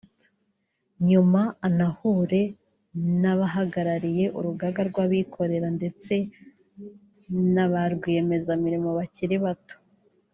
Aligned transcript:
nyuma 1.09 1.41
anahure 1.67 2.41
n’abahagarariye 3.21 4.25
Urugaga 4.37 4.81
rw’Abikorera 4.89 5.67
ndetse 5.77 6.13
na 7.53 7.65
ba 7.71 7.83
rwiyemezamirimo 7.93 8.89
bakiri 8.99 9.37
bato 9.45 9.75